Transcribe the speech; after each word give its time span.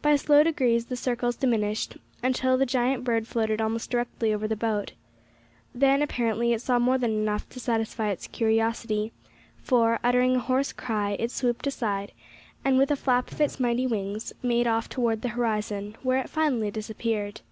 By 0.00 0.16
slow 0.16 0.42
degrees 0.42 0.86
the 0.86 0.96
circles 0.96 1.36
diminished, 1.36 1.98
until 2.22 2.56
the 2.56 2.64
giant 2.64 3.04
bird 3.04 3.26
floated 3.28 3.60
almost 3.60 3.90
directly 3.90 4.32
over 4.32 4.48
the 4.48 4.56
boat. 4.56 4.92
Then, 5.74 6.00
apparently, 6.00 6.54
it 6.54 6.62
saw 6.62 6.78
more 6.78 6.96
than 6.96 7.10
enough 7.10 7.46
to 7.50 7.60
satisfy 7.60 8.08
its 8.08 8.28
curiosity, 8.28 9.12
for, 9.58 9.98
uttering 10.02 10.36
a 10.36 10.40
hoarse 10.40 10.72
cry, 10.72 11.16
it 11.18 11.30
swooped 11.30 11.66
aside, 11.66 12.12
and, 12.64 12.78
with 12.78 12.90
a 12.90 12.96
flap 12.96 13.30
of 13.30 13.42
its 13.42 13.60
mighty 13.60 13.86
wings, 13.86 14.32
made 14.42 14.66
off 14.66 14.88
towards 14.88 15.20
the 15.20 15.28
horizon, 15.36 15.96
where 16.02 16.16
it 16.18 16.30
finally 16.30 16.70
disappeared. 16.70 17.42